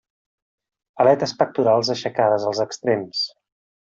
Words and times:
Aletes 1.03 1.33
pectorals 1.41 1.91
aixecades 1.97 2.47
als 2.53 2.63
extrems. 2.65 3.21